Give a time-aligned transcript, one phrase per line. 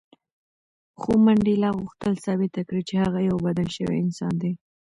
[0.99, 4.51] خو منډېلا غوښتل ثابته کړي چې هغه یو بدل شوی انسان دی.